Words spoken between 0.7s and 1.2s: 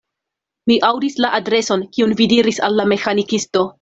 aŭdis